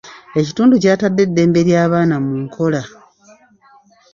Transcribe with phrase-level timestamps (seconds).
[0.39, 2.81] Ekitundu kyatadde eddembe ly'abaana mu nkola.